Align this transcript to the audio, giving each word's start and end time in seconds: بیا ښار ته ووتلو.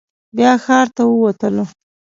بیا 0.35 0.51
ښار 0.63 0.87
ته 0.95 1.03
ووتلو. 1.07 1.65